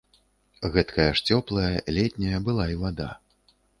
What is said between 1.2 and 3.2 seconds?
цёплая, летняя была і вада.